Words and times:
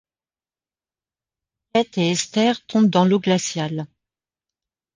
Kate 1.75 1.99
et 1.99 2.09
Esther 2.09 2.65
tombent 2.65 2.89
dans 2.89 3.05
l'eau 3.05 3.19
glaciale. 3.19 3.85